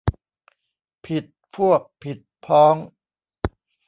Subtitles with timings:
[1.05, 1.23] ผิด
[1.55, 2.75] พวกผิดพ้อง